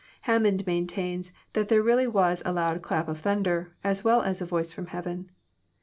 [0.21, 4.47] Hammond maintains that there really was a loud clap of thunder, as well as a
[4.47, 5.29] voice from heaven.